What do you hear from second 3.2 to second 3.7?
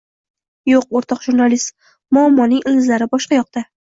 yoqda